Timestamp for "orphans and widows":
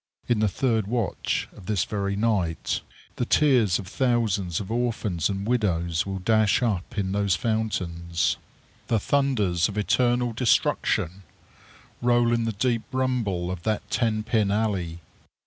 4.71-6.07